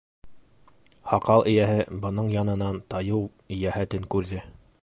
[1.11, 3.23] Һаҡал эйәһе бының янынан тайыу
[3.59, 4.47] йәһәтен күрҙе.